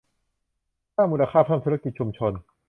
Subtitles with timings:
[0.95, 2.31] สร้างมูลค่าเพิ่มธุรกิจชุมชน